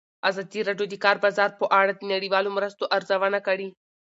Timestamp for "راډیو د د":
0.67-0.95